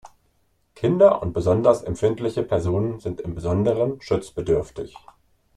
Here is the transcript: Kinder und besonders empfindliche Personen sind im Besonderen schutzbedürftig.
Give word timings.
Kinder 0.73 1.21
und 1.21 1.31
besonders 1.31 1.83
empfindliche 1.83 2.41
Personen 2.41 2.97
sind 2.99 3.21
im 3.21 3.35
Besonderen 3.35 4.01
schutzbedürftig. 4.01 4.97